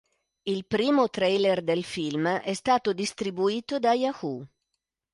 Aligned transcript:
Il 0.49 0.65
primo 0.65 1.09
trailer 1.11 1.61
del 1.61 1.83
film 1.83 2.27
è 2.27 2.55
stato 2.55 2.91
distribuito 2.91 3.77
da 3.77 3.93
Yahoo! 3.93 4.43